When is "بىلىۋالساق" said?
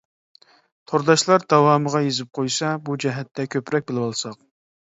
3.93-4.43